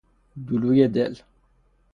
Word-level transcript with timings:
دولوی 0.47 0.87
دل 0.87 1.13